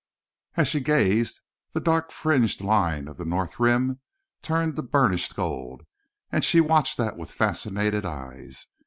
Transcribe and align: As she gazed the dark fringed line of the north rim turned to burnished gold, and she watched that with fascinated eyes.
As 0.55 0.67
she 0.67 0.79
gazed 0.79 1.41
the 1.73 1.79
dark 1.79 2.11
fringed 2.11 2.59
line 2.61 3.07
of 3.07 3.17
the 3.17 3.23
north 3.23 3.59
rim 3.59 3.99
turned 4.41 4.75
to 4.77 4.81
burnished 4.81 5.35
gold, 5.35 5.83
and 6.31 6.43
she 6.43 6.59
watched 6.59 6.97
that 6.97 7.17
with 7.17 7.29
fascinated 7.29 8.03
eyes. 8.03 8.69